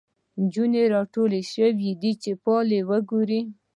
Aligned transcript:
نجونې 0.41 0.83
راټولي 0.95 1.41
شوی 1.53 2.11
چي 2.21 2.31
فال 2.43 2.67
وګوري 2.89 3.41